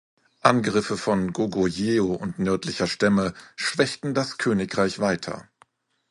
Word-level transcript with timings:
Angriffe 0.41 0.97
von 0.97 1.31
Goguryeo 1.31 2.07
und 2.15 2.39
nördlicher 2.39 2.87
Stämme 2.87 3.33
schwächten 3.55 4.15
das 4.15 4.39
Königreich 4.39 4.97
weiter. 4.97 5.47